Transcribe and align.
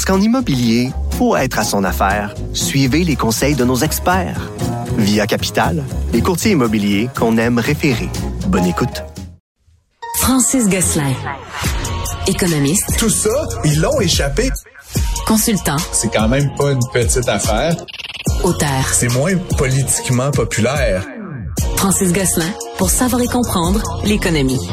Parce 0.00 0.16
qu'en 0.16 0.24
immobilier, 0.24 0.92
pour 1.18 1.36
être 1.36 1.58
à 1.58 1.62
son 1.62 1.84
affaire, 1.84 2.34
suivez 2.54 3.04
les 3.04 3.16
conseils 3.16 3.54
de 3.54 3.66
nos 3.66 3.76
experts. 3.76 4.50
Via 4.96 5.26
Capital, 5.26 5.84
les 6.14 6.22
courtiers 6.22 6.52
immobiliers 6.52 7.10
qu'on 7.14 7.36
aime 7.36 7.58
référer. 7.58 8.08
Bonne 8.46 8.64
écoute. 8.64 9.04
Francis 10.16 10.70
Gosselin, 10.70 11.12
économiste. 12.26 12.96
Tout 12.98 13.10
ça, 13.10 13.28
ils 13.66 13.78
l'ont 13.78 14.00
échappé. 14.00 14.48
Consultant. 15.26 15.76
C'est 15.92 16.10
quand 16.10 16.28
même 16.28 16.50
pas 16.56 16.70
une 16.70 16.80
petite 16.94 17.28
affaire. 17.28 17.76
Auteur. 18.42 18.86
C'est 18.92 19.12
moins 19.12 19.36
politiquement 19.58 20.30
populaire. 20.30 21.04
Francis 21.76 22.10
Gosselin, 22.10 22.50
pour 22.78 22.88
savoir 22.88 23.20
et 23.20 23.28
comprendre 23.28 23.82
l'économie. 24.06 24.66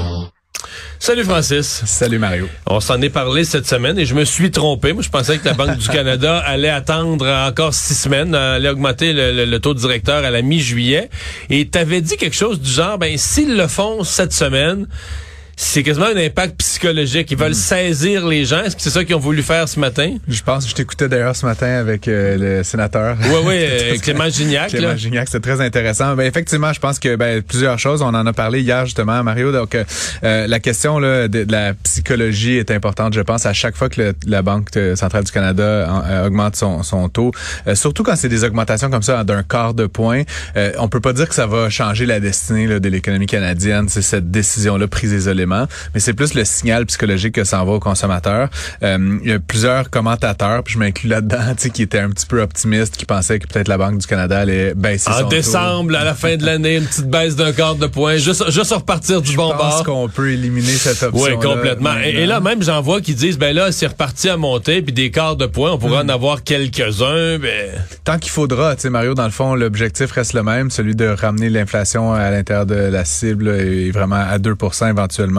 Salut 1.00 1.24
Francis. 1.24 1.84
Salut 1.86 2.18
Mario. 2.18 2.50
On 2.66 2.80
s'en 2.80 3.02
est 3.02 3.10
parlé 3.10 3.44
cette 3.44 3.68
semaine 3.68 3.98
et 4.00 4.06
je 4.06 4.16
me 4.16 4.26
suis 4.26 4.52
trompé. 4.52 4.94
Moi, 4.94 5.04
je 5.04 5.10
pensais 5.10 5.38
que 5.38 5.46
la 5.46 5.54
Banque 5.54 5.78
du 5.78 5.88
Canada 5.88 6.38
allait 6.46 6.70
attendre 6.70 7.28
encore 7.28 7.74
six 7.74 7.94
semaines, 7.94 8.34
allait 8.34 8.70
augmenter 8.70 9.14
le, 9.14 9.46
le 9.46 9.60
taux 9.60 9.74
directeur 9.74 10.24
à 10.26 10.32
la 10.32 10.42
mi-juillet. 10.42 11.10
Et 11.50 11.68
t'avais 11.68 12.02
dit 12.02 12.18
quelque 12.18 12.36
chose 12.36 12.60
du 12.60 12.70
genre, 12.70 12.98
ben 12.98 13.16
s'ils 13.18 13.56
le 13.56 13.68
font 13.68 14.04
cette 14.04 14.34
semaine, 14.34 14.88
c'est 15.60 15.82
quasiment 15.82 16.06
un 16.06 16.18
impact 16.18 16.56
psychologique. 16.60 17.32
Ils 17.32 17.38
veulent 17.38 17.50
Mm. 17.52 17.54
saisir 17.56 18.28
les 18.28 18.46
gens. 18.46 18.62
Est-ce 18.64 18.76
que 18.76 18.82
c'est 18.82 18.92
ça 18.92 19.04
qu'ils 19.04 19.16
ont 19.16 19.20
voulu 19.20 19.42
faire 19.42 19.68
ce 19.68 19.80
matin? 19.80 20.16
Je 20.28 20.44
pense 20.44 20.64
que 20.66 20.70
je 20.70 20.76
t'écoutais 20.76 21.10
d'ailleurs 21.10 21.36
ce 21.36 21.48
matin 21.48 21.66
avec 21.68 22.08
euh, 22.08 22.38
le 22.60 22.64
sénateur. 22.64 23.18
Oui, 23.24 23.40
oui, 23.44 23.54
euh, 23.58 23.98
Clément 24.00 24.30
Gignac. 24.30 24.70
Clément 24.70 24.90
là. 24.90 24.96
Gignac, 24.96 25.28
c'est 25.32 25.40
très 25.40 25.60
intéressant. 25.60 26.16
Ben, 26.16 26.26
effectivement, 26.28 26.72
je 26.74 26.80
pense 26.80 27.00
que 27.00 27.16
ben, 27.16 27.42
plusieurs 27.42 27.80
choses. 27.80 28.04
On 28.04 28.08
en 28.14 28.26
a 28.28 28.34
parlé 28.34 28.62
hier 28.62 28.86
justement, 28.86 29.24
Mario. 29.24 29.52
Donc, 29.52 29.74
euh, 29.74 29.84
euh, 30.24 30.46
la 30.46 30.60
question 30.60 31.00
là, 31.00 31.28
de, 31.28 31.44
de 31.44 31.52
la 31.52 31.74
psychologie 31.74 32.58
est 32.58 32.70
importante, 32.70 33.16
je 33.16 33.22
pense, 33.22 33.48
à 33.48 33.54
chaque 33.54 33.76
fois 33.76 33.90
que 33.90 34.00
le- 34.00 34.14
la 34.28 34.44
Banque 34.44 34.70
centrale 34.96 35.24
du 35.24 35.32
Canada 35.32 35.88
en- 35.90 36.28
augmente 36.28 36.56
son, 36.56 36.84
son 36.84 37.10
taux. 37.10 37.32
Surtout 37.74 38.04
quand 38.04 38.16
c'est 38.16 38.30
des 38.30 38.44
augmentations 38.44 38.92
comme 38.92 39.02
ça 39.02 39.24
d'un 39.24 39.42
quart 39.42 39.74
de 39.74 39.88
point. 39.88 40.22
On 40.78 40.88
peut 40.88 41.00
pas 41.02 41.14
dire 41.14 41.28
que 41.28 41.34
ça 41.36 41.48
va 41.48 41.70
changer 41.72 42.06
la 42.06 42.20
destinée 42.20 42.68
là, 42.68 42.80
de 42.80 42.90
l'économie 42.90 43.26
canadienne, 43.26 43.90
c'est 43.90 44.04
cette 44.04 44.30
décision-là 44.30 44.88
prise 44.88 45.14
mais 45.94 46.00
c'est 46.00 46.14
plus 46.14 46.34
le 46.34 46.46
signal 46.46 46.86
psychologique 46.86 47.36
que 47.36 47.44
ça 47.44 47.62
envoie 47.62 47.76
aux 47.76 47.80
consommateurs. 47.80 48.50
Euh, 48.84 49.18
il 49.24 49.30
y 49.30 49.34
a 49.34 49.40
plusieurs 49.40 49.90
commentateurs, 49.90 50.64
puis 50.64 50.74
je 50.76 50.80
m'inclus 50.80 51.08
là-dedans, 51.10 51.56
qui 51.74 51.82
étaient 51.82 52.00
un 52.00 52.10
petit 52.10 52.26
peu 52.26 52.42
optimistes, 52.42 52.96
qui 52.98 53.06
pensaient 53.06 53.40
que 53.40 53.48
peut-être 53.48 53.68
la 53.68 53.78
Banque 53.78 53.98
du 54.00 54.08
Canada 54.08 54.40
allait 54.40 54.74
baisser 54.76 55.12
son 55.12 55.18
En 55.20 55.24
taux. 55.24 55.30
décembre, 55.30 55.96
à 55.96 56.04
la 56.04 56.14
fin 56.16 56.36
de 56.38 56.46
l'année, 56.46 56.78
une 56.78 56.86
petite 56.86 57.10
baisse 57.10 57.36
d'un 57.36 57.52
quart 57.54 57.76
de 57.76 57.88
point, 57.88 58.18
juste, 58.18 58.50
juste 58.52 58.74
repartir 58.74 59.22
du 59.22 59.32
Je 59.32 59.38
bon 59.38 59.52
pense 59.52 59.76
bord. 59.76 59.84
qu'on 59.84 60.10
peut 60.10 60.32
éliminer 60.32 60.72
cette 60.74 61.04
option. 61.04 61.24
Oui, 61.24 61.34
complètement. 61.40 61.96
Et, 62.04 62.10
et 62.10 62.26
là, 62.26 62.40
même, 62.40 62.62
j'en 62.64 62.82
vois 62.82 63.02
qui 63.02 63.16
disent, 63.16 63.38
ben 63.38 63.56
là, 63.56 63.72
c'est 63.72 63.88
reparti 63.88 64.30
à 64.30 64.38
monter, 64.38 64.82
puis 64.82 64.94
des 64.94 65.12
quarts 65.12 65.36
de 65.36 65.46
points, 65.46 65.72
on 65.72 65.78
pourra 65.78 66.02
en 66.04 66.10
avoir 66.10 66.44
quelques-uns, 66.44 67.38
ben... 67.40 67.72
Tant 68.04 68.18
qu'il 68.20 68.32
faudra, 68.32 68.76
tu 68.76 68.84
sais, 68.84 68.90
Mario, 68.90 69.14
dans 69.14 69.26
le 69.26 69.32
fond, 69.32 69.56
l'objectif 69.56 70.12
reste 70.12 70.34
le 70.34 70.44
même, 70.44 70.72
celui 70.72 70.96
de 70.96 71.06
ramener 71.08 71.50
l'inflation 71.50 72.14
à 72.14 72.30
l'intérieur 72.32 72.66
de 72.66 72.76
la 72.76 73.06
cible 73.06 73.50
et 73.50 73.92
vraiment 73.92 74.16
à 74.16 74.38
2% 74.38 74.90
éventuellement. 74.90 75.37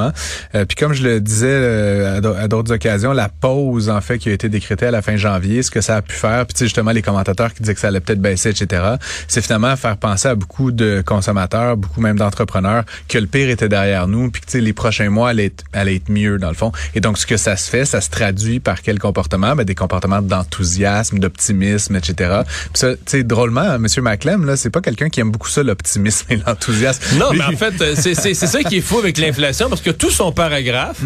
Euh, 0.55 0.65
puis 0.65 0.77
comme 0.77 0.93
je 0.93 1.03
le 1.03 1.21
disais 1.21 1.47
euh, 1.51 2.17
à 2.19 2.21
d'au- 2.21 2.35
à 2.35 2.49
d'autres 2.49 2.73
occasions, 2.73 3.13
la 3.13 3.29
pause, 3.29 3.89
en 3.91 4.01
fait, 4.01 4.19
qui 4.19 4.29
a 4.31 4.33
été 4.33 4.49
décrétée 4.49 4.87
à 4.87 4.91
la 4.91 5.03
fin 5.03 5.17
janvier, 5.17 5.63
ce 5.63 5.71
que 5.71 5.81
ça 5.81 5.97
a 5.97 6.03
pu 6.03 6.15
faire, 6.15 6.47
puis 6.47 6.55
tu 6.55 6.59
sais, 6.61 6.65
justement, 6.67 6.91
les 6.93 7.03
commentateurs 7.03 7.53
qui 7.55 7.63
disaient 7.63 7.75
que 7.75 7.81
ça 7.81 7.89
allait 7.89 8.01
peut-être 8.01 8.21
baisser, 8.21 8.51
etc., 8.51 8.83
c'est 9.29 9.41
finalement 9.43 9.75
faire 9.77 9.97
penser 9.97 10.29
à 10.29 10.35
beaucoup 10.35 10.71
de 10.73 11.03
consommateurs, 11.05 11.77
beaucoup 11.77 12.01
même 12.01 12.19
d'entrepreneurs, 12.19 12.85
que 13.09 13.19
le 13.19 13.27
pire 13.27 13.49
était 13.51 13.69
derrière 13.69 14.09
nous, 14.09 14.31
puis 14.31 14.43
que, 14.43 14.59
les 14.59 14.73
prochains 14.73 15.11
mois 15.11 15.31
allaient 15.31 15.47
être, 15.47 15.65
allaient 15.73 15.97
être 15.97 16.09
mieux, 16.11 16.39
dans 16.39 16.49
le 16.49 16.55
fond. 16.55 16.73
Et 16.95 17.01
donc, 17.01 17.19
ce 17.19 17.27
que 17.27 17.37
ça 17.37 17.57
se 17.57 17.69
fait, 17.71 17.85
ça 17.85 18.01
se 18.01 18.11
traduit 18.11 18.61
par 18.61 18.83
quel 18.83 18.99
comportement? 18.99 19.55
Ben, 19.55 19.65
des 19.65 19.75
comportements 19.75 20.23
d'enthousiasme, 20.23 21.19
d'optimisme, 21.19 21.97
etc. 21.97 22.41
Puis 22.45 22.71
ça, 22.75 22.93
tu 22.95 22.99
sais, 23.07 23.23
drôlement, 23.25 23.75
M. 23.77 23.87
McClem, 24.03 24.45
là, 24.47 24.57
c'est 24.57 24.71
pas 24.71 24.81
quelqu'un 24.81 25.09
qui 25.09 25.21
aime 25.21 25.31
beaucoup 25.31 25.49
ça, 25.49 25.63
l'optimisme 25.63 26.27
et 26.31 26.37
l'enthousiasme. 26.47 27.19
Non, 27.19 27.31
Lui- 27.33 27.39
mais 27.39 27.45
en 27.55 27.59
fait, 27.59 27.75
euh, 27.81 27.95
c'est 27.97 28.15
c'est- 28.15 28.35
c'est 28.35 28.47
ça 28.47 28.63
qui 28.63 28.79
est 28.79 28.81
fou 28.81 28.99
avec 28.99 29.19
l'inflation, 29.19 29.69
parce 29.69 29.81
que 29.81 29.88
tout 29.93 30.11
son 30.11 30.33
paragraphe 30.33 31.01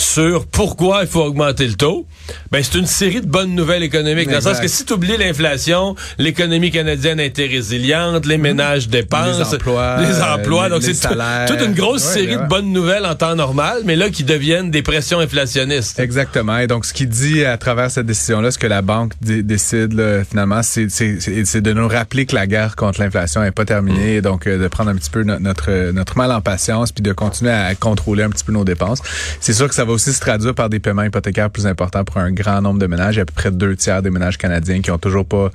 sur 0.00 0.46
pourquoi 0.46 1.02
il 1.02 1.08
faut 1.08 1.22
augmenter 1.22 1.66
le 1.66 1.74
taux, 1.74 2.06
ben 2.50 2.62
c'est 2.62 2.78
une 2.78 2.86
série 2.86 3.20
de 3.20 3.26
bonnes 3.26 3.54
nouvelles 3.54 3.82
économiques. 3.82 4.28
Dans 4.28 4.36
le 4.36 4.40
sens 4.40 4.60
que 4.60 4.68
si 4.68 4.84
tu 4.84 4.92
oublies 4.94 5.16
l'inflation, 5.16 5.94
l'économie 6.18 6.70
canadienne 6.70 7.20
a 7.20 7.24
été 7.24 7.46
résiliente, 7.46 8.24
les 8.26 8.38
ménages 8.38 8.88
dépensent, 8.88 9.38
Les 9.50 9.54
emplois, 9.56 9.96
les 10.00 10.22
emplois. 10.22 10.64
euh, 10.64 10.68
donc 10.70 10.82
c'est 10.82 10.94
tout- 10.94 11.14
toute 11.48 11.60
une 11.66 11.74
grosse 11.74 12.06
Ouais, 12.06 12.12
série 12.14 12.36
ouais. 12.36 12.42
de 12.42 12.48
bonnes 12.48 12.72
nouvelles 12.72 13.04
en 13.04 13.14
temps 13.14 13.34
normal, 13.36 13.82
mais 13.84 13.96
là 13.96 14.10
qui 14.10 14.24
deviennent 14.24 14.70
des 14.70 14.82
pressions 14.82 15.18
inflationnistes. 15.18 15.98
Exactement. 16.00 16.58
Et 16.58 16.66
donc, 16.66 16.84
ce 16.86 16.92
qui 16.94 17.06
dit 17.06 17.44
à 17.44 17.58
travers 17.58 17.90
cette 17.90 18.06
décision-là, 18.06 18.50
ce 18.50 18.58
que 18.58 18.66
la 18.66 18.82
banque 18.82 19.12
dé- 19.20 19.42
décide 19.42 19.92
là, 19.92 20.24
finalement, 20.24 20.62
c'est 20.62 20.86
de 20.86 21.72
nous 21.72 21.88
rappeler 21.88 22.26
que 22.26 22.34
la 22.34 22.46
guerre 22.46 22.76
contre 22.76 23.00
l'inflation 23.00 23.42
n'est 23.42 23.50
pas 23.50 23.64
terminée, 23.64 24.16
et 24.16 24.22
donc 24.22 24.46
euh, 24.46 24.58
de 24.58 24.68
prendre 24.68 24.90
un 24.90 24.96
petit 24.96 25.10
peu 25.10 25.22
no- 25.24 25.38
notre 25.38 25.90
notre 25.92 26.16
mal 26.16 26.32
en 26.32 26.40
patience, 26.40 26.92
puis 26.92 27.02
de 27.02 27.12
continuer 27.12 27.50
à 27.52 27.74
contrôler 27.74 28.22
un 28.22 28.30
petit 28.30 28.44
peu 28.44 28.52
nos 28.52 28.64
dépenses. 28.64 29.00
C'est 29.40 29.52
sûr 29.52 29.68
que 29.68 29.74
ça 29.74 29.84
va 29.84 29.89
aussi 29.90 30.12
se 30.12 30.20
traduire 30.20 30.54
par 30.54 30.68
des 30.68 30.80
paiements 30.80 31.02
hypothécaires 31.02 31.50
plus 31.50 31.66
importants 31.66 32.04
pour 32.04 32.18
un 32.18 32.32
grand 32.32 32.60
nombre 32.60 32.78
de 32.78 32.86
ménages. 32.86 33.16
Il 33.16 33.18
y 33.18 33.20
a 33.20 33.22
à 33.22 33.26
peu 33.26 33.34
près 33.34 33.50
deux 33.50 33.76
tiers 33.76 34.02
des 34.02 34.10
ménages 34.10 34.38
canadiens 34.38 34.80
qui 34.80 34.90
ont 34.90 34.98
toujours 34.98 35.26
pas 35.26 35.50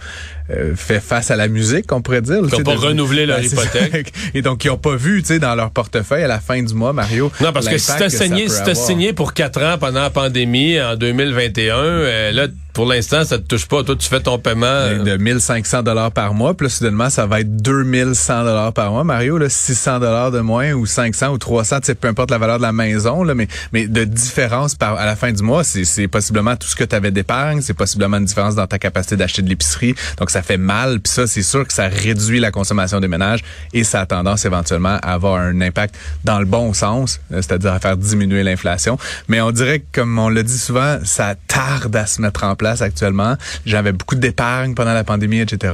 euh, 0.51 0.75
fait 0.75 0.99
face 0.99 1.31
à 1.31 1.35
la 1.35 1.47
musique, 1.47 1.91
on 1.91 2.01
pourrait 2.01 2.21
dire. 2.21 2.41
Qui 2.43 2.49
Tu 2.49 2.55
ont 2.55 2.57
sais, 2.59 2.63
pas 2.63 2.73
de- 2.75 2.77
renouvelé 2.79 3.25
leur 3.25 3.39
Ben, 3.39 3.45
hypothèque. 3.45 4.13
Et 4.33 4.41
donc, 4.41 4.59
qui 4.59 4.69
ont 4.69 4.77
pas 4.77 4.95
vu, 4.95 5.21
tu 5.21 5.29
sais, 5.29 5.39
dans 5.39 5.55
leur 5.55 5.71
portefeuille 5.71 6.23
à 6.23 6.27
la 6.27 6.39
fin 6.39 6.61
du 6.61 6.73
mois, 6.73 6.93
Mario. 6.93 7.31
Non, 7.41 7.51
parce 7.51 7.67
que 7.67 7.77
si 7.77 7.87
t'as 7.97 8.09
ça 8.09 8.25
signé, 8.25 8.47
si 8.49 8.59
avoir. 8.61 8.75
signé 8.75 9.13
pour 9.13 9.33
quatre 9.33 9.61
ans 9.63 9.77
pendant 9.79 10.01
la 10.01 10.09
pandémie 10.09 10.79
en 10.79 10.95
2021, 10.95 11.75
euh, 11.77 12.31
là, 12.31 12.47
pour 12.73 12.85
l'instant, 12.85 13.23
ça 13.23 13.37
te 13.37 13.43
touche 13.43 13.67
pas. 13.67 13.83
Toi, 13.83 13.95
tu 13.97 14.07
fais 14.09 14.19
ton 14.19 14.37
paiement. 14.37 14.65
euh, 14.65 15.01
de 15.03 15.15
1500 15.17 15.81
dollars 15.83 16.11
par 16.11 16.33
mois, 16.33 16.53
puis 16.55 16.67
là, 16.67 16.69
soudainement, 16.69 17.09
ça 17.09 17.25
va 17.25 17.39
être 17.39 17.55
2100 17.55 18.43
dollars 18.43 18.73
par 18.73 18.91
mois. 18.91 19.05
Mario, 19.05 19.37
là, 19.37 19.47
600 19.49 19.99
dollars 19.99 20.31
de 20.31 20.41
moins 20.41 20.73
ou 20.73 20.85
500 20.85 21.29
ou 21.31 21.37
300, 21.37 21.79
tu 21.79 21.85
sais, 21.87 21.95
peu 21.95 22.09
importe 22.09 22.31
la 22.31 22.37
valeur 22.37 22.57
de 22.57 22.63
la 22.63 22.73
maison, 22.73 23.23
là, 23.23 23.33
mais, 23.33 23.47
mais 23.71 23.87
de 23.87 24.03
différence 24.03 24.75
par, 24.75 24.97
à 24.97 25.05
la 25.05 25.15
fin 25.15 25.31
du 25.31 25.41
mois, 25.41 25.63
c'est, 25.63 25.85
c'est 25.85 26.09
possiblement 26.09 26.57
tout 26.57 26.67
ce 26.67 26.75
que 26.75 26.83
tu 26.83 26.95
avais 26.95 27.11
d'épargne, 27.11 27.61
c'est 27.61 27.73
possiblement 27.73 28.17
une 28.17 28.25
différence 28.25 28.55
dans 28.55 28.67
ta 28.67 28.77
capacité 28.77 29.15
d'acheter 29.15 29.41
de 29.41 29.47
l'épicerie. 29.49 29.95
Donc, 30.19 30.29
ça 30.35 30.41
fait 30.41 30.57
mal, 30.57 30.99
puis 30.99 31.13
ça, 31.13 31.27
c'est 31.27 31.41
sûr 31.43 31.65
que 31.65 31.73
ça 31.73 31.87
réduit 31.87 32.41
la 32.41 32.51
consommation 32.51 32.99
des 32.99 33.07
ménages 33.07 33.39
et 33.71 33.85
ça 33.85 34.01
a 34.01 34.05
tendance 34.05 34.43
éventuellement 34.43 34.97
à 35.01 35.13
avoir 35.13 35.35
un 35.37 35.61
impact 35.61 35.95
dans 36.25 36.39
le 36.39 36.45
bon 36.45 36.73
sens, 36.73 37.21
euh, 37.31 37.37
c'est-à-dire 37.37 37.71
à 37.71 37.79
faire 37.79 37.95
diminuer 37.95 38.43
l'inflation. 38.43 38.97
Mais 39.29 39.39
on 39.39 39.51
dirait 39.51 39.79
que, 39.79 39.85
comme 39.93 40.19
on 40.19 40.27
le 40.27 40.43
dit 40.43 40.57
souvent, 40.57 40.97
ça 41.05 41.35
tarde 41.47 41.95
à 41.95 42.05
se 42.05 42.21
mettre 42.21 42.43
en 42.43 42.57
place 42.57 42.81
actuellement. 42.81 43.37
J'avais 43.65 43.93
beaucoup 43.93 44.15
d'épargne 44.15 44.75
pendant 44.75 44.93
la 44.93 45.05
pandémie, 45.05 45.39
etc. 45.39 45.73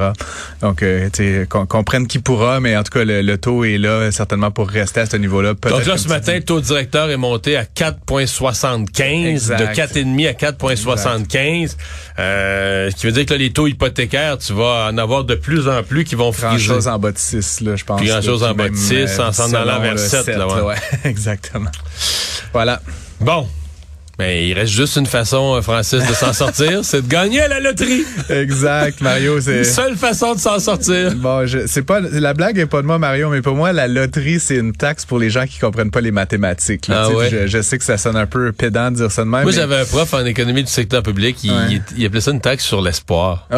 Donc, 0.62 0.84
euh, 0.84 1.10
qu'on 1.50 1.66
comprenne 1.66 2.06
qui 2.06 2.20
pourra, 2.20 2.60
mais 2.60 2.78
en 2.78 2.84
tout 2.84 2.92
cas, 2.92 3.04
le, 3.04 3.24
le 3.24 3.38
taux 3.40 3.64
est 3.64 3.80
là 3.80 4.12
certainement 4.12 4.52
pour 4.52 4.70
rester 4.70 5.00
à 5.00 5.06
ce 5.08 5.18
niveau-là. 5.18 5.56
Donc 5.56 5.88
là, 5.88 5.98
ce 5.98 6.08
matin, 6.08 6.36
le 6.36 6.44
taux 6.44 6.62
directeur 6.62 7.10
est 7.10 7.18
monté 7.18 7.58
à 7.58 7.64
4,75, 7.64 9.26
Exact. 9.26 9.60
de 9.60 9.66
4,5 9.66 10.28
à 10.30 10.34
4,75. 10.34 11.78
Euh, 12.20 12.92
ce 12.92 12.96
qui 12.96 13.08
veut 13.08 13.12
dire 13.12 13.26
que 13.26 13.34
là, 13.34 13.40
les 13.40 13.52
taux 13.52 13.66
hypothécaires, 13.66 14.38
tu 14.38 14.51
vas 14.54 14.90
en 14.92 14.98
avoir 14.98 15.24
de 15.24 15.36
plus 15.36 15.68
en 15.68 15.84
plus 15.84 16.04
qui 16.04 16.16
vont 16.16 16.32
Grand 16.32 16.52
friser. 16.52 16.66
chose 16.66 16.88
en 16.88 17.00
bas 17.00 17.12
de 17.12 17.18
6, 17.18 17.62
là, 17.62 17.76
je 17.76 17.84
pense. 17.86 18.00
Puis 18.00 18.10
grand 18.10 18.22
chose 18.22 18.44
en 18.44 18.54
bas 18.54 18.70
de 18.70 18.74
même, 18.74 19.08
6, 19.08 19.20
en 19.20 19.32
s'en 19.32 19.54
allant 19.54 19.80
vers 19.80 19.94
le 19.94 19.98
7, 19.98 20.28
là, 20.28 20.48
ouais. 20.48 20.62
ouais. 20.62 20.76
Exactement. 21.04 21.72
Voilà. 22.54 22.82
Bon. 23.20 23.48
Mais 24.22 24.48
il 24.48 24.54
reste 24.54 24.72
juste 24.72 24.98
une 24.98 25.08
façon, 25.08 25.56
euh, 25.56 25.62
Francis, 25.64 26.06
de 26.08 26.14
s'en 26.14 26.32
sortir, 26.32 26.82
c'est 26.84 27.02
de 27.02 27.08
gagner 27.08 27.42
à 27.42 27.48
la 27.48 27.60
loterie. 27.60 28.04
Exact, 28.30 29.02
Mario, 29.02 29.42
c'est... 29.42 29.64
Seule 29.64 29.96
façon 29.98 30.36
de 30.36 30.40
s'en 30.40 30.60
sortir. 30.60 31.16
Bon, 31.16 31.48
je, 31.48 31.66
c'est 31.66 31.82
pas 31.82 32.00
la 32.00 32.36
blague 32.36 32.60
est 32.60 32.68
pas 32.68 32.84
de 32.84 32.86
moi 32.86 33.00
Mario, 33.00 33.30
mais 33.32 33.42
pour 33.42 33.56
moi 33.56 33.74
la 33.74 33.88
loterie 33.88 34.40
c'est 34.40 34.58
une 34.58 34.74
taxe 34.74 35.06
pour 35.06 35.18
les 35.18 35.32
gens 35.32 35.48
qui 35.48 35.58
comprennent 35.58 35.90
pas 35.90 36.02
les 36.02 36.12
mathématiques. 36.12 36.88
là. 36.88 37.06
Ah 37.08 37.10
ouais? 37.10 37.30
je, 37.32 37.48
je 37.48 37.62
sais 37.64 37.80
que 37.80 37.84
ça 37.84 37.98
sonne 37.98 38.16
un 38.16 38.28
peu 38.28 38.52
pédant 38.52 38.92
de 38.92 38.98
dire 38.98 39.12
ça 39.12 39.24
de 39.24 39.28
même. 39.30 39.42
Moi, 39.42 39.52
mais- 39.52 39.58
j'avais 39.58 39.78
un 39.78 39.86
prof 39.86 40.14
en 40.14 40.24
économie 40.24 40.64
du 40.64 40.70
secteur 40.70 41.02
public, 41.02 41.38
il, 41.44 41.50
Ouais. 41.52 41.58
il, 41.72 41.82
il 41.98 42.06
appelait 42.06 42.22
ça 42.22 42.30
une 42.30 42.42
taxe 42.42 42.64
sur 42.64 42.80
l'espoir. 42.84 43.48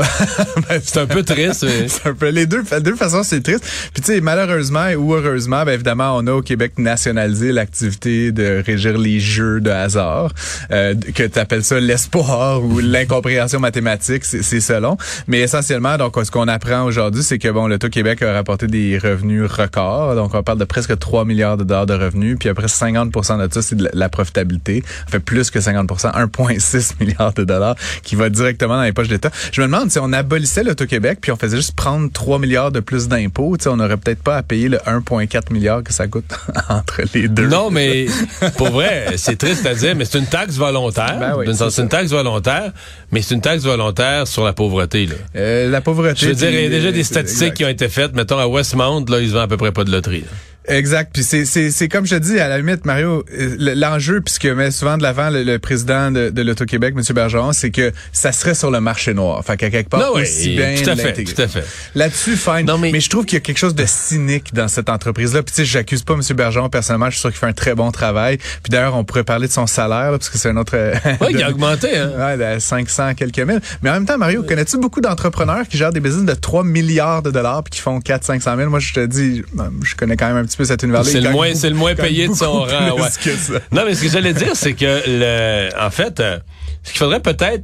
Ben, 0.69 0.79
C'est 0.81 0.99
un 0.99 1.07
peu 1.07 1.23
triste, 1.23 1.65
mais... 1.65 1.89
c'est 1.89 2.07
un 2.07 2.13
peu 2.13 2.29
les 2.29 2.45
deux 2.45 2.63
de 2.63 2.79
deux 2.79 2.95
façons 2.95 3.23
c'est 3.23 3.41
triste. 3.41 3.65
Puis 3.93 4.01
tu 4.01 4.13
sais 4.13 4.21
malheureusement 4.21 4.87
ou 4.97 5.13
heureusement, 5.13 5.65
ben 5.65 5.73
évidemment 5.73 6.15
on 6.15 6.25
a 6.27 6.31
au 6.31 6.41
Québec 6.41 6.73
nationalisé 6.77 7.51
l'activité 7.51 8.31
de 8.31 8.63
régir 8.65 8.97
les 8.97 9.19
jeux 9.19 9.59
de 9.59 9.69
hasard. 9.69 10.31
Euh, 10.71 10.95
que 11.15 11.23
tu 11.23 11.39
appelles 11.39 11.63
ça 11.63 11.79
l'espoir 11.79 12.63
ou 12.63 12.79
l'incompréhension 12.79 13.59
mathématique, 13.59 14.23
c'est 14.25 14.59
selon. 14.59 14.97
Mais 15.27 15.39
essentiellement, 15.39 15.97
donc 15.97 16.15
ce 16.23 16.31
qu'on 16.31 16.47
apprend 16.47 16.83
aujourd'hui, 16.83 17.23
c'est 17.23 17.39
que 17.39 17.49
bon, 17.49 17.67
l'Auto-Québec 17.67 18.21
a 18.21 18.33
rapporté 18.33 18.67
des 18.67 18.97
revenus 18.97 19.49
records. 19.49 20.15
Donc 20.15 20.33
on 20.33 20.43
parle 20.43 20.59
de 20.59 20.65
presque 20.65 20.97
3 20.97 21.25
milliards 21.25 21.57
de 21.57 21.63
dollars 21.63 21.85
de 21.85 21.93
revenus, 21.93 22.37
puis 22.39 22.49
après 22.49 22.67
50% 22.67 23.47
de 23.47 23.53
ça, 23.53 23.61
c'est 23.61 23.75
de 23.75 23.89
la 23.93 24.09
profitabilité. 24.09 24.83
Ça 25.05 25.11
fait 25.11 25.19
plus 25.19 25.49
que 25.49 25.59
50 25.59 25.83
1,6 25.89 26.93
milliard 26.99 27.33
de 27.33 27.43
dollars 27.43 27.75
qui 28.03 28.15
va 28.15 28.29
directement 28.29 28.75
dans 28.75 28.83
les 28.83 28.93
poches 28.93 29.07
d'État. 29.07 29.31
Je 29.51 29.61
me 29.61 29.67
demande 29.67 29.91
si 29.91 29.99
on 29.99 30.11
abolissait 30.13 30.63
l'Auto-Québec 30.63 31.19
puis 31.21 31.31
on 31.31 31.35
faisait 31.35 31.57
juste 31.57 31.75
prendre 31.75 32.11
3 32.11 32.39
milliards 32.39 32.71
de 32.71 32.79
plus 32.79 33.07
d'impôts, 33.07 33.57
on 33.65 33.77
n'aurait 33.77 33.97
peut-être 33.97 34.21
pas 34.21 34.37
à 34.37 34.43
payer 34.43 34.69
le 34.69 34.77
1,4 34.77 35.51
milliard 35.51 35.83
que 35.83 35.93
ça 35.93 36.07
coûte 36.07 36.33
entre 36.69 37.01
les 37.13 37.27
deux. 37.27 37.47
Non, 37.47 37.69
mais 37.69 38.07
pour 38.57 38.69
vrai, 38.69 39.13
c'est 39.17 39.37
triste 39.37 39.65
à 39.65 39.73
dire, 39.73 39.95
mais 39.95 40.05
c'est 40.05 40.19
une 40.19 40.25
taxe 40.45 40.57
volontaire. 40.57 41.17
Ben 41.19 41.35
oui, 41.37 41.45
c'est 41.55 41.81
une 41.81 41.89
taxe 41.89 42.11
volontaire, 42.11 42.71
mais 43.11 43.21
c'est 43.21 43.35
une 43.35 43.41
taxe 43.41 43.63
volontaire 43.63 44.27
sur 44.27 44.43
la 44.43 44.53
pauvreté. 44.53 45.05
Là. 45.05 45.15
Euh, 45.35 45.69
la 45.69 45.81
pauvreté. 45.81 46.19
Je 46.19 46.27
veux 46.27 46.35
dire, 46.35 46.49
il 46.49 46.63
y 46.63 46.65
a 46.65 46.69
déjà 46.69 46.91
des 46.91 47.03
statistiques 47.03 47.41
exact. 47.41 47.57
qui 47.57 47.65
ont 47.65 47.69
été 47.69 47.89
faites. 47.89 48.13
Mettons, 48.13 48.37
à 48.37 48.47
Westmount, 48.47 49.05
là, 49.09 49.19
ils 49.19 49.31
vendent 49.31 49.41
à 49.43 49.47
peu 49.47 49.57
près 49.57 49.71
pas 49.71 49.83
de 49.83 49.91
loterie. 49.91 50.21
là. 50.21 50.27
Exact. 50.67 51.11
Puis 51.13 51.23
c'est 51.23 51.45
c'est 51.45 51.71
c'est 51.71 51.89
comme 51.89 52.05
je 52.05 52.15
te 52.15 52.19
dis 52.21 52.39
à 52.39 52.47
la 52.47 52.57
limite 52.57 52.85
Mario 52.85 53.25
euh, 53.37 53.55
le- 53.59 53.73
l'enjeu 53.73 54.21
puisque 54.21 54.45
met 54.45 54.71
souvent 54.71 54.97
de 54.97 55.03
l'avant 55.03 55.29
le, 55.29 55.43
le 55.43 55.59
président 55.59 56.09
de, 56.11 56.29
de 56.29 56.41
l'Auto-Québec 56.41 56.93
M. 56.97 57.03
Bergeron, 57.13 57.51
c'est 57.53 57.69
que 57.71 57.91
ça 58.11 58.31
serait 58.31 58.55
sur 58.55 58.71
le 58.71 58.79
marché 58.79 59.13
noir. 59.13 59.43
Fait 59.43 59.57
qu'à 59.57 59.69
quelque 59.69 59.89
part 59.89 59.99
Non, 59.99 60.11
oui, 60.15 60.21
aussi 60.21 60.55
bien 60.55 60.75
tout 60.81 60.89
à 60.89 60.95
fait, 60.95 61.23
tout 61.23 61.41
à 61.41 61.47
fait. 61.47 61.63
Là-dessus 61.95 62.35
fine. 62.37 62.65
Non, 62.65 62.77
mais- 62.77 62.91
mais... 62.91 62.99
je 63.01 63.09
trouve 63.09 63.25
qu'il 63.25 63.35
y 63.35 63.37
a 63.37 63.41
quelque 63.41 63.57
chose 63.57 63.75
de 63.75 63.85
cynique 63.85 64.53
dans 64.53 64.67
cette 64.67 64.89
entreprise 64.89 65.33
là. 65.33 65.43
Puis 65.43 65.53
tu 65.53 65.61
sais 65.61 65.65
j'accuse 65.65 66.03
pas 66.03 66.13
M. 66.13 66.21
Bergeron 66.35 66.69
personnellement, 66.69 67.07
je 67.07 67.11
suis 67.15 67.21
sûr 67.21 67.29
qu'il 67.31 67.39
fait 67.39 67.45
un 67.47 67.53
très 67.53 67.75
bon 67.75 67.91
travail. 67.91 68.37
Puis 68.37 68.69
d'ailleurs 68.69 68.95
on 68.95 69.03
pourrait 69.03 69.23
parler 69.25 69.47
de 69.47 69.53
son 69.53 69.67
salaire 69.67 70.11
là, 70.11 70.17
parce 70.17 70.29
que 70.29 70.37
c'est 70.37 70.49
un 70.49 70.57
autre 70.57 70.73
euh, 70.75 70.93
Oui, 71.21 71.27
il 71.31 71.43
a 71.43 71.49
augmenté, 71.49 71.97
hein. 71.97 72.11
Ouais, 72.17 72.37
de 72.55 72.59
500 72.59 73.15
quelques 73.15 73.39
mille. 73.39 73.59
Mais 73.81 73.89
en 73.89 73.93
même 73.93 74.05
temps, 74.05 74.17
Mario, 74.17 74.43
connais-tu 74.43 74.77
beaucoup 74.77 75.01
d'entrepreneurs 75.01 75.67
qui 75.67 75.77
gèrent 75.77 75.91
des 75.91 75.99
business 75.99 76.25
de 76.25 76.33
3 76.39 76.63
milliards 76.63 77.21
de 77.21 77.31
dollars 77.31 77.63
puis 77.63 77.71
qui 77.71 77.81
font 77.81 77.99
4 77.99 78.23
500 78.23 78.55
000? 78.57 78.69
Moi, 78.69 78.79
je 78.79 78.93
te 78.93 79.05
dis, 79.05 79.43
je 79.83 79.95
connais 79.95 80.15
quand 80.15 80.27
même 80.27 80.37
un 80.37 80.45
petit 80.45 80.52
peu 80.57 80.65
cet 80.65 80.83
univers-là. 80.83 81.09
C'est 81.09 81.21
le 81.21 81.31
moins, 81.31 81.53
c'est 81.55 81.69
le 81.69 81.75
moins 81.75 81.95
payé 81.95 82.27
de 82.27 82.33
son 82.33 82.51
rang. 82.61 82.95
ouais. 82.97 83.07
que 83.23 83.35
ça. 83.35 83.53
Non, 83.71 83.83
mais 83.85 83.95
ce 83.95 84.03
que 84.03 84.09
j'allais 84.09 84.33
dire, 84.33 84.51
c'est 84.55 84.73
que 84.73 85.01
le, 85.07 85.69
en 85.79 85.89
fait, 85.89 86.19
euh, 86.19 86.37
ce 86.83 86.91
qu'il 86.91 86.99
faudrait 86.99 87.19
peut-être 87.21 87.63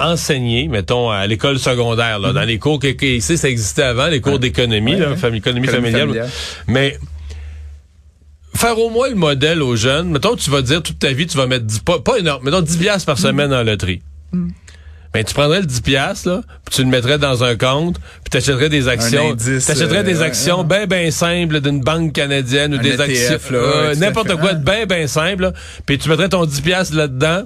enseigner, 0.00 0.68
mettons, 0.68 1.10
à 1.10 1.26
l'école 1.26 1.58
secondaire, 1.58 2.18
là, 2.18 2.32
dans 2.32 2.42
les 2.42 2.58
cours 2.58 2.78
que, 2.78 2.88
que- 2.88 3.06
ici, 3.06 3.38
ça 3.38 3.48
existait 3.48 3.82
avant, 3.82 4.06
les 4.08 4.20
cours 4.20 4.38
d'économie. 4.38 4.94
Ouais, 4.96 5.36
économie 5.36 5.68
familiale. 5.68 6.00
familiale. 6.00 6.30
Mais 6.66 6.98
faire 8.56 8.78
au 8.78 8.90
moins 8.90 9.08
le 9.08 9.14
modèle 9.14 9.62
aux 9.62 9.76
jeunes. 9.76 10.10
Mettons, 10.10 10.36
tu 10.36 10.50
vas 10.50 10.62
dire 10.62 10.82
toute 10.82 10.98
ta 10.98 11.12
vie, 11.12 11.26
tu 11.26 11.36
vas 11.36 11.46
mettre 11.46 11.64
10, 11.66 11.80
pas, 11.80 11.98
pas 12.00 12.18
énorme, 12.18 12.44
mettons 12.44 12.60
10 12.60 12.76
piastres 12.78 13.06
par 13.06 13.18
semaine 13.18 13.52
en 13.52 13.62
loterie. 13.62 14.02
Ben, 15.12 15.24
tu 15.24 15.34
prendrais 15.34 15.60
le 15.60 15.66
10 15.66 15.82
piastres, 15.82 16.28
là, 16.28 16.40
puis 16.64 16.74
tu 16.76 16.82
le 16.82 16.88
mettrais 16.88 17.18
dans 17.18 17.44
un 17.44 17.54
compte, 17.54 17.96
puis 17.98 18.30
t'achèterais 18.30 18.70
des 18.70 18.88
actions. 18.88 19.36
T'achèterais 19.36 19.98
euh, 19.98 20.02
des 20.02 20.18
ouais, 20.20 20.24
actions 20.24 20.60
ouais. 20.60 20.66
ben 20.66 20.86
ben 20.86 21.10
simples 21.10 21.60
d'une 21.60 21.80
banque 21.80 22.14
canadienne 22.14 22.74
ou 22.74 22.78
Un 22.78 22.82
des 22.82 22.94
ETF, 22.94 23.00
actions 23.00 23.52
là, 23.52 23.58
ouais, 23.58 23.74
euh, 23.74 23.94
n'importe 23.96 24.34
quoi 24.36 24.54
de 24.54 24.64
ben 24.64 24.86
ben 24.86 25.06
simple, 25.06 25.52
puis 25.84 25.98
tu 25.98 26.08
mettrais 26.08 26.30
ton 26.30 26.46
10 26.46 26.60
piastres 26.62 26.96
là-dedans. 26.96 27.42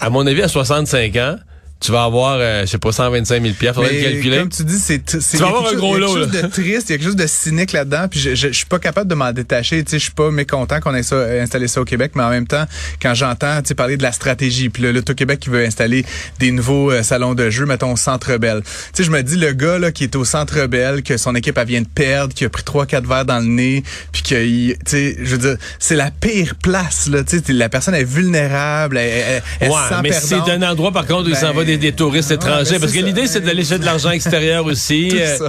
À 0.00 0.10
mon 0.10 0.26
avis, 0.26 0.42
à 0.42 0.48
65 0.48 1.14
ans, 1.16 1.36
tu 1.80 1.92
vas 1.92 2.04
avoir, 2.04 2.36
euh, 2.38 2.62
je 2.62 2.66
sais 2.66 2.78
pas, 2.78 2.92
125 2.92 3.42
000 3.42 3.54
piastres. 3.54 3.80
Faudrait 3.82 3.96
le 3.98 4.02
calculer. 4.12 4.38
Comme 4.38 4.48
tu 4.50 4.64
dis, 4.64 4.78
c'est 4.78 5.02
c'est 5.18 5.38
Tu 5.38 5.42
vas 5.42 5.48
avoir 5.48 5.66
un 5.66 5.74
gros 5.74 5.98
chose- 5.98 5.98
il 5.98 6.02
y 6.02 6.04
a 6.04 6.06
lot, 6.06 6.14
quelque 6.14 6.32
chose 6.32 6.42
de 6.42 6.48
triste, 6.48 6.88
il 6.88 6.92
y 6.92 6.94
a 6.94 6.98
quelque 6.98 7.04
chose 7.06 7.16
de 7.16 7.26
cynique 7.26 7.72
là-dedans. 7.72 8.06
Puis 8.10 8.20
je, 8.20 8.34
je, 8.34 8.48
je 8.48 8.52
suis 8.52 8.66
pas 8.66 8.78
capable 8.78 9.08
de 9.08 9.14
m'en 9.14 9.32
détacher. 9.32 9.82
Tu 9.82 9.90
sais, 9.92 9.98
je 9.98 10.04
suis 10.04 10.12
pas 10.12 10.30
mécontent 10.30 10.78
qu'on 10.80 10.94
ait 10.94 11.02
ça 11.02 11.14
euh, 11.16 11.42
installé 11.42 11.68
ça 11.68 11.80
au 11.80 11.84
Québec, 11.86 12.12
mais 12.14 12.22
en 12.22 12.30
même 12.30 12.46
temps, 12.46 12.64
quand 13.00 13.14
j'entends 13.14 13.62
tu 13.62 13.68
sais 13.68 13.74
parler 13.74 13.96
de 13.96 14.02
la 14.02 14.12
stratégie, 14.12 14.68
puis 14.68 14.82
le 14.82 14.92
l'Auto 14.92 15.14
Québec 15.14 15.40
qui 15.40 15.48
veut 15.48 15.64
installer 15.64 16.04
des 16.38 16.50
nouveaux 16.52 16.90
euh, 16.90 17.02
salons 17.02 17.34
de 17.34 17.48
jeu, 17.48 17.64
mettons 17.64 17.92
au 17.92 17.96
Centre 17.96 18.36
Bell. 18.36 18.60
Tu 18.62 18.68
sais, 18.94 19.04
je 19.04 19.10
me 19.10 19.22
dis 19.22 19.36
le 19.36 19.52
gars 19.52 19.78
là 19.78 19.90
qui 19.90 20.04
est 20.04 20.16
au 20.16 20.24
Centre 20.26 20.66
Bell, 20.66 21.02
que 21.02 21.16
son 21.16 21.34
équipe 21.34 21.56
elle 21.56 21.66
vient 21.66 21.80
de 21.82 21.88
perdre, 21.88 22.34
qui 22.34 22.44
a 22.44 22.50
pris 22.50 22.62
trois 22.62 22.84
quatre 22.84 23.06
verres 23.06 23.24
dans 23.24 23.38
le 23.38 23.46
nez, 23.46 23.82
puis 24.12 24.22
que 24.22 24.68
tu 24.72 24.76
sais, 24.86 25.16
je 25.22 25.30
veux 25.36 25.38
dire, 25.38 25.56
c'est 25.78 25.96
la 25.96 26.10
pire 26.10 26.56
place 26.62 27.08
là. 27.08 27.24
Tu 27.24 27.38
sais, 27.38 27.52
la 27.52 27.68
personne 27.70 27.94
est 27.94 28.04
vulnérable, 28.04 28.98
elle, 28.98 29.22
elle, 29.26 29.42
elle 29.60 29.70
Ouais, 29.70 29.76
mais 30.02 30.12
c'est 30.12 30.34
un 30.34 30.62
endroit, 30.62 30.92
par 30.92 31.06
contre, 31.06 31.26
où 31.26 31.30
il 31.30 31.36
s'en 31.36 31.48
Ben, 31.50 31.56
va 31.56 31.64
des, 31.72 31.78
des 31.78 31.92
touristes 31.92 32.30
ouais, 32.30 32.36
étrangers. 32.36 32.72
ben, 32.72 32.80
parce 32.80 32.92
que 32.92 32.98
c'est 32.98 33.04
l'idée, 33.04 33.26
c'est 33.26 33.40
d'aller 33.40 33.62
chercher 33.64 33.80
de 33.80 33.84
l'argent 33.86 34.10
extérieur 34.10 34.64
aussi. 34.72 35.08
Tout 35.10 35.16
Euh, 35.16 35.48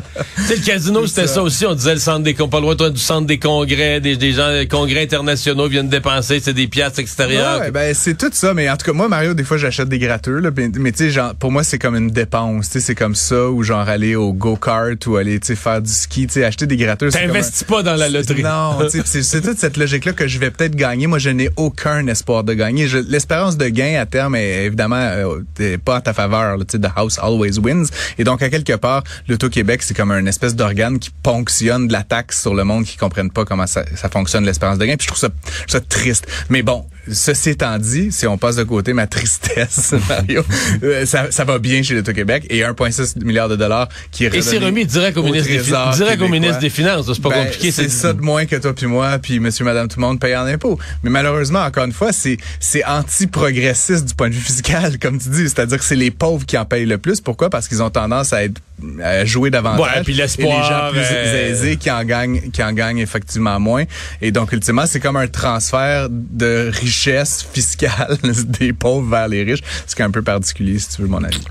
le 0.50 0.65
casino, 0.65 1.06
c'était 1.07 1.27
ça. 1.27 1.35
ça 1.35 1.41
aussi. 1.44 1.65
On 1.65 1.75
disait 1.75 1.94
le 1.94 2.00
centre 2.00 2.23
des, 2.23 2.33
pas 2.33 2.59
loin 2.59 2.75
du 2.75 3.00
centre 3.00 3.27
des 3.27 3.39
congrès, 3.39 4.00
des, 4.01 4.15
des 4.18 4.31
gens, 4.33 4.51
des 4.51 4.68
congrès 4.68 5.03
internationaux 5.03 5.68
viennent 5.68 5.89
dépenser, 5.89 6.39
c'est 6.44 6.53
des 6.53 6.68
piastres 6.68 7.00
extérieures. 7.00 7.62
Ouais, 7.62 7.71
ben 7.71 7.94
c'est 7.94 8.18
tout 8.18 8.29
ça, 8.33 8.53
mais 8.53 8.69
en 8.69 8.77
tout 8.77 8.85
cas 8.85 8.94
moi 8.94 9.07
Mario 9.07 9.33
des 9.33 9.44
fois 9.44 9.57
j'achète 9.57 9.89
des 9.89 10.00
gratteux 10.00 10.39
là, 10.39 10.50
mais, 10.56 10.69
mais 10.77 10.91
tu 10.91 11.12
sais 11.12 11.19
pour 11.39 11.51
moi 11.51 11.63
c'est 11.63 11.79
comme 11.79 11.95
une 11.95 12.09
dépense, 12.09 12.67
tu 12.67 12.74
sais 12.74 12.79
c'est 12.81 12.95
comme 12.95 13.15
ça 13.15 13.47
ou 13.50 13.63
genre 13.63 13.88
aller 13.88 14.15
au 14.15 14.33
go-kart 14.33 15.06
ou 15.07 15.15
aller 15.17 15.39
faire 15.41 15.81
du 15.81 15.91
ski, 15.91 16.27
tu 16.27 16.33
sais 16.33 16.44
acheter 16.45 16.65
des 16.67 16.77
gratteux. 16.77 17.09
c'est 17.12 17.25
T'investis 17.27 17.63
un- 17.63 17.65
pas 17.74 17.83
dans 17.83 17.95
la 17.95 18.09
loterie. 18.09 18.44
Non, 18.44 18.77
c'est 19.06 19.24
c'est 19.24 19.41
toute 19.41 19.57
cette 19.59 19.77
logique 19.77 20.06
là 20.06 20.13
que 20.13 20.27
je 20.27 20.39
vais 20.39 20.51
peut-être 20.51 20.75
gagner. 20.75 21.07
Moi 21.07 21.19
je 21.19 21.29
n'ai 21.29 21.50
aucun 21.56 22.06
espoir 22.07 22.44
de 22.44 22.53
gagner. 22.53 22.88
L'espérance 23.07 23.57
de 23.57 23.67
gain 23.67 24.00
à 24.00 24.06
terme 24.06 24.35
est 24.35 24.65
évidemment 24.65 24.95
euh, 24.97 25.77
pas 25.83 25.97
en 25.97 26.01
ta 26.01 26.10
faveur, 26.13 26.57
là, 26.57 26.65
tu 26.65 26.77
sais 26.77 26.79
the 26.79 26.91
house 26.95 27.19
always 27.19 27.59
wins. 27.59 27.85
Et 28.17 28.23
donc 28.23 28.41
à 28.41 28.49
quelque 28.49 28.73
part 28.73 29.03
l'Auto-Québec 29.27 29.83
c'est 29.83 29.93
comme 29.93 30.11
un 30.11 30.25
espèce 30.25 30.55
d'organe 30.55 30.99
qui 30.99 31.09
ponctionne 31.23 31.87
de 31.87 31.93
la 31.93 32.03
taxe 32.03 32.41
sur 32.41 32.53
le 32.53 32.63
monde 32.63 32.85
qui 32.85 32.97
comprennent 32.97 33.31
pas 33.31 33.45
comment 33.45 33.67
ça, 33.67 33.83
ça 33.95 34.09
fonctionne 34.09 34.45
l'espérance 34.45 34.77
de 34.77 34.85
gain. 34.85 34.95
Puis 34.97 35.05
je 35.05 35.07
trouve 35.07 35.19
ça, 35.19 35.29
je 35.45 35.67
trouve 35.67 35.71
ça 35.71 35.79
triste. 35.81 36.27
Mais 36.49 36.61
bon, 36.61 36.85
ceci 37.11 37.51
étant 37.51 37.77
dit, 37.77 38.11
si 38.11 38.27
on 38.27 38.37
passe 38.37 38.55
de 38.55 38.63
côté 38.63 38.93
ma 38.93 39.07
tristesse, 39.07 39.93
Mario, 40.09 40.43
euh, 40.83 41.05
ça, 41.05 41.31
ça 41.31 41.43
va 41.43 41.59
bien 41.59 41.81
chez 41.83 41.95
l'Auto-Québec 41.95 42.45
et 42.49 42.61
1,6 42.61 43.23
milliard 43.23 43.49
de 43.49 43.55
dollars 43.55 43.89
qui 44.11 44.25
est 44.25 44.35
Et 44.35 44.41
c'est 44.41 44.57
remis 44.57 44.85
direct 44.85 45.17
au, 45.17 45.23
ministre, 45.23 45.49
des, 45.49 45.97
direct 45.97 46.21
au 46.21 46.27
ministre 46.27 46.59
des 46.59 46.69
Finances. 46.69 47.11
C'est 47.11 47.21
pas 47.21 47.29
Ben, 47.29 47.45
compliqué. 47.45 47.71
C'est 47.71 47.89
ça 47.89 48.13
de 48.13 48.21
moins 48.21 48.45
que 48.45 48.55
toi 48.55 48.73
puis 48.73 48.87
moi 48.87 49.17
puis 49.19 49.39
monsieur 49.39 49.65
madame 49.65 49.87
tout 49.87 49.99
le 49.99 50.05
monde 50.05 50.19
paye 50.19 50.35
en 50.35 50.45
impôts. 50.45 50.79
Mais 51.03 51.09
malheureusement 51.09 51.61
encore 51.61 51.85
une 51.85 51.93
fois, 51.93 52.11
c'est 52.11 52.37
c'est 52.59 52.83
anti-progressiste 52.85 54.05
du 54.05 54.13
point 54.13 54.29
de 54.29 54.35
vue 54.35 54.41
fiscal 54.41 54.97
comme 54.99 55.17
tu 55.19 55.29
dis, 55.29 55.43
c'est-à-dire 55.43 55.77
que 55.77 55.83
c'est 55.83 55.95
les 56.01 56.12
pauvres 56.12 56.45
qui 56.45 56.57
en 56.57 56.65
payent 56.65 56.86
le 56.86 56.98
plus. 56.98 57.21
Pourquoi? 57.21 57.50
Parce 57.50 57.68
qu'ils 57.68 57.83
ont 57.83 57.89
tendance 57.89 58.33
à 58.33 58.44
être 58.44 58.59
à 59.03 59.24
jouer 59.25 59.51
davantage. 59.51 59.80
Ouais, 59.80 60.03
puis 60.03 60.19
Et 60.19 60.25
les 60.42 60.50
gens 60.50 60.89
plus 60.92 61.00
euh, 61.00 61.51
aisés 61.51 61.77
qui 61.77 61.92
en 61.92 62.03
gagnent 62.03 62.50
qui 62.51 62.63
en 62.63 62.74
gagnent 62.74 62.98
effectivement 62.98 63.59
moins. 63.59 63.83
Et 64.21 64.31
donc 64.31 64.51
ultimement, 64.51 64.88
c'est 64.88 65.00
comme 65.00 65.18
un 65.18 65.27
transfert 65.27 66.07
de 66.09 66.71
richesse 66.74 67.45
fiscale 67.53 68.18
des 68.59 68.74
pauvres 68.74 69.07
vers 69.07 69.27
les 69.27 69.44
riches, 69.44 69.62
ce 69.86 69.95
qui 69.95 70.01
est 70.01 70.06
un 70.06 70.12
peu 70.12 70.24
particulier 70.24 70.80
si 70.80 70.89
tu 70.89 71.03
veux 71.03 71.07
mon 71.07 71.24
avis. 71.24 71.44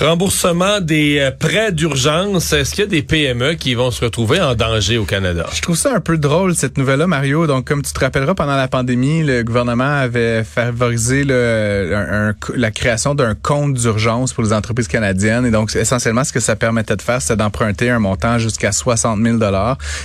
Remboursement 0.00 0.80
des 0.80 1.20
euh, 1.20 1.30
prêts 1.30 1.70
d'urgence. 1.70 2.52
Est-ce 2.52 2.70
qu'il 2.72 2.80
y 2.80 2.86
a 2.86 2.90
des 2.90 3.02
PME 3.02 3.54
qui 3.54 3.74
vont 3.74 3.92
se 3.92 4.04
retrouver 4.04 4.40
en 4.40 4.56
danger 4.56 4.98
au 4.98 5.04
Canada? 5.04 5.46
Je 5.54 5.62
trouve 5.62 5.76
ça 5.76 5.94
un 5.94 6.00
peu 6.00 6.18
drôle, 6.18 6.56
cette 6.56 6.78
nouvelle-là, 6.78 7.06
Mario. 7.06 7.46
Donc, 7.46 7.68
comme 7.68 7.80
tu 7.80 7.92
te 7.92 8.00
rappelleras, 8.00 8.34
pendant 8.34 8.56
la 8.56 8.66
pandémie, 8.66 9.22
le 9.22 9.44
gouvernement 9.44 9.84
avait 9.84 10.42
favorisé 10.42 11.22
la 11.22 12.70
création 12.72 13.14
d'un 13.14 13.36
compte 13.36 13.74
d'urgence 13.74 14.32
pour 14.32 14.42
les 14.42 14.52
entreprises 14.52 14.88
canadiennes. 14.88 15.46
Et 15.46 15.52
donc, 15.52 15.74
essentiellement, 15.76 16.24
ce 16.24 16.32
que 16.32 16.40
ça 16.40 16.56
permettait 16.56 16.96
de 16.96 17.02
faire, 17.02 17.22
c'était 17.22 17.36
d'emprunter 17.36 17.90
un 17.90 18.00
montant 18.00 18.40
jusqu'à 18.40 18.72
60 18.72 19.22
000 19.22 19.38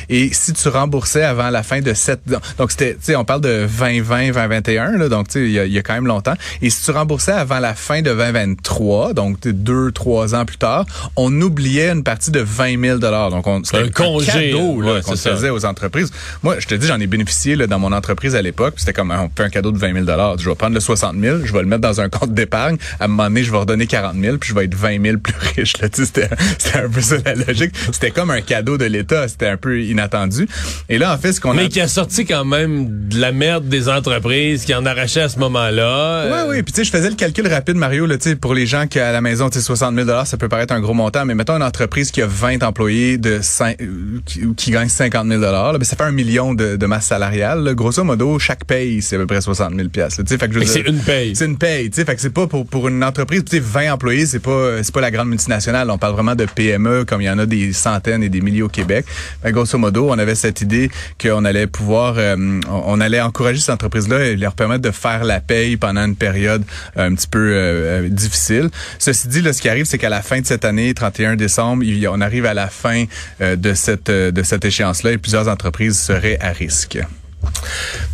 Et 0.09 0.29
si 0.33 0.53
tu 0.53 0.67
remboursais 0.67 1.23
avant 1.23 1.49
la 1.49 1.63
fin 1.63 1.81
de 1.81 1.95
cette... 1.95 2.21
Donc, 2.59 2.69
c'était, 2.69 2.93
tu 2.93 3.05
sais, 3.05 3.15
on 3.15 3.25
parle 3.25 3.41
de 3.41 3.65
2020, 3.65 4.33
2021, 4.33 4.97
là, 4.97 5.09
donc, 5.09 5.29
tu 5.29 5.33
sais, 5.33 5.45
il 5.45 5.71
y, 5.71 5.73
y 5.73 5.79
a 5.79 5.81
quand 5.81 5.95
même 5.95 6.05
longtemps. 6.05 6.35
Et 6.61 6.69
si 6.69 6.85
tu 6.85 6.91
remboursais 6.91 7.31
avant 7.31 7.57
la 7.57 7.73
fin 7.73 8.03
de 8.03 8.13
2023, 8.13 9.13
donc 9.13 9.39
deux, 9.39 9.78
trois 9.93 10.35
ans 10.35 10.45
plus 10.45 10.57
tard, 10.57 10.85
on 11.15 11.41
oubliait 11.41 11.89
une 11.89 12.03
partie 12.03 12.31
de 12.31 12.39
20 12.39 12.79
000 12.79 12.97
Donc, 12.99 13.47
on, 13.47 13.63
c'était 13.63 13.83
Un 13.83 13.89
congé, 13.89 14.51
cadeau 14.51 14.81
ouais, 14.81 15.01
qu'on 15.01 15.15
ça. 15.15 15.31
faisait 15.31 15.49
aux 15.49 15.65
entreprises. 15.65 16.11
Moi, 16.43 16.59
je 16.59 16.67
te 16.67 16.75
dis, 16.75 16.87
j'en 16.87 16.99
ai 16.99 17.07
bénéficié 17.07 17.55
là, 17.55 17.67
dans 17.67 17.79
mon 17.79 17.91
entreprise 17.91 18.35
à 18.35 18.41
l'époque. 18.41 18.75
C'était 18.77 18.93
comme, 18.93 19.11
on 19.11 19.29
fait 19.35 19.43
un 19.43 19.49
cadeau 19.49 19.71
de 19.71 19.77
20 19.77 20.05
000 20.05 20.35
Je 20.37 20.49
vais 20.49 20.55
prendre 20.55 20.73
le 20.73 20.79
60 20.79 21.15
000, 21.19 21.37
je 21.43 21.53
vais 21.53 21.61
le 21.61 21.67
mettre 21.67 21.81
dans 21.81 22.01
un 22.01 22.09
compte 22.09 22.33
d'épargne. 22.33 22.77
À 22.99 23.05
un 23.05 23.07
moment 23.07 23.23
donné, 23.23 23.43
je 23.43 23.51
vais 23.51 23.57
redonner 23.57 23.87
40 23.87 24.15
000, 24.19 24.37
puis 24.37 24.49
je 24.49 24.55
vais 24.55 24.65
être 24.65 24.75
20 24.75 25.01
000 25.01 25.17
plus 25.17 25.33
riche. 25.55 25.77
Là. 25.81 25.89
Tu 25.99 26.05
sais, 26.05 26.29
C'était 26.59 26.77
un 26.77 26.87
peu 26.89 27.01
ça 27.01 27.15
la 27.25 27.33
logique. 27.33 27.73
C'était 27.91 28.11
comme 28.11 28.29
un 28.29 28.41
cadeau 28.41 28.77
de 28.77 28.85
l'État. 28.85 29.27
C'était 29.27 29.47
un 29.47 29.57
peu 29.57 29.81
inattendu. 29.81 30.47
Et 30.87 30.97
là, 30.97 31.13
en 31.13 31.17
fait, 31.17 31.33
ce 31.33 31.41
qu'on 31.41 31.51
a... 31.51 31.55
Mais 31.55 31.69
qui 31.69 31.81
a 31.81 31.87
sorti 31.87 32.25
quand 32.25 32.45
même 32.45 33.09
de 33.09 33.19
la 33.19 33.31
merde 33.31 33.67
des 33.67 33.89
entreprises, 33.89 34.65
qui 34.65 34.73
en 34.75 34.85
arrachait 34.85 35.21
à 35.21 35.29
ce 35.29 35.39
moment-là. 35.39 36.25
Oui, 36.27 36.49
oui. 36.49 36.63
Puis 36.63 36.73
tu 36.73 36.77
sais, 36.77 36.83
je 36.85 36.91
faisais 36.91 37.09
le 37.09 37.15
calcul 37.15 37.47
rapide, 37.47 37.75
Mario, 37.75 38.05
là, 38.05 38.17
tu 38.17 38.29
sais, 38.29 38.35
pour 38.35 38.53
les 38.53 38.65
gens 38.65 38.87
qui 38.87 38.99
à 38.99 39.11
la 39.11 39.21
maison, 39.21 39.49
tu 39.49 39.59
sais, 39.59 39.63
60 39.69 39.95
000 39.95 40.25
ça 40.25 40.37
peut 40.37 40.49
paraître 40.49 40.73
un 40.73 40.79
gros 40.79 40.93
montant, 40.93 41.25
mais 41.25 41.35
mettons 41.35 41.55
une 41.55 41.63
entreprise 41.63 42.11
qui 42.11 42.21
a 42.21 42.27
20 42.27 42.63
employés 42.63 43.17
de 43.17 43.39
5, 43.41 43.77
qui, 44.25 44.41
qui 44.55 44.71
gagne 44.71 44.89
50 44.89 45.27
000 45.27 45.41
là, 45.41 45.73
ben, 45.73 45.83
ça 45.83 45.95
fait 45.95 46.03
un 46.03 46.11
million 46.11 46.53
de, 46.53 46.75
de 46.75 46.85
masse 46.85 47.05
salariale. 47.05 47.63
là. 47.63 47.73
Grosso 47.73 48.03
modo, 48.03 48.39
chaque 48.39 48.65
paye, 48.65 49.01
c'est 49.01 49.15
à 49.15 49.19
peu 49.19 49.27
près 49.27 49.41
60 49.41 49.75
000 49.75 49.89
pièces. 49.89 50.15
Fait 50.15 50.37
que 50.37 50.53
je 50.53 50.59
veux 50.59 50.63
Et 50.63 50.67
c'est 50.67 50.81
une 50.81 50.99
paye. 50.99 51.35
C'est 51.35 51.45
une 51.45 51.57
paye, 51.57 51.89
tu 51.89 51.97
sais, 51.97 52.05
fait 52.05 52.15
que 52.15 52.21
c'est 52.21 52.29
pas 52.29 52.47
pour 52.47 52.65
pour 52.65 52.87
une 52.87 53.03
entreprise, 53.03 53.43
tu 53.45 53.57
sais 53.57 53.59
20 53.59 53.93
employés, 53.93 54.25
c'est 54.25 54.39
pas 54.39 54.83
c'est 54.83 54.93
pas 54.93 55.01
la 55.01 55.11
grande 55.11 55.29
multinationale, 55.29 55.89
on 55.91 55.97
parle 55.97 56.13
vraiment 56.13 56.35
de 56.35 56.45
PME 56.45 57.05
comme 57.05 57.21
il 57.21 57.25
y 57.25 57.29
en 57.29 57.39
a 57.39 57.45
des 57.45 57.73
centaines 57.73 58.23
et 58.23 58.29
des 58.29 58.41
milliers 58.41 58.63
au 58.63 58.69
Québec. 58.69 59.05
Que 59.43 59.49
grosso 59.49 59.77
modo, 59.77 60.09
on 60.09 60.17
avait 60.17 60.35
cette 60.35 60.61
idée 60.61 60.89
qu'on 61.21 61.45
allait 61.45 61.67
pouvoir 61.67 62.15
euh, 62.17 62.35
on, 62.67 62.83
on 62.99 63.01
allait 63.01 63.21
encourager 63.21 63.59
ces 63.59 63.71
entreprises-là 63.71 64.25
et 64.25 64.35
leur 64.35 64.53
permettre 64.53 64.81
de 64.81 64.91
faire 64.91 65.23
la 65.23 65.39
paye 65.39 65.77
pendant 65.77 66.05
une 66.05 66.15
période 66.15 66.63
euh, 66.97 67.07
un 67.07 67.15
petit 67.15 67.27
peu 67.27 67.39
euh, 67.39 68.05
euh, 68.05 68.09
difficile. 68.09 68.69
Ceci 68.99 69.27
dit, 69.27 69.41
là, 69.41 69.53
ce 69.59 69.61
qui 69.61 69.67
arrive, 69.67 69.83
c'est 69.83 69.97
qu'à 69.97 70.07
la 70.07 70.21
fin 70.21 70.39
de 70.39 70.45
cette 70.45 70.63
année, 70.63 70.93
31 70.93 71.35
décembre, 71.35 71.83
il 71.83 72.07
on 72.07 72.21
arrive 72.21 72.45
à 72.45 72.53
la 72.53 72.67
fin 72.67 73.03
euh, 73.41 73.57
de 73.57 73.73
cette 73.73 74.09
euh, 74.09 74.31
de 74.31 74.41
cette 74.41 74.63
échéance-là 74.63 75.11
et 75.11 75.17
plusieurs 75.17 75.49
entreprises 75.49 75.99
seraient 75.99 76.37
à 76.39 76.53
risque. 76.53 76.97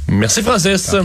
Merci, 0.07 0.41
Francis. 0.41 0.95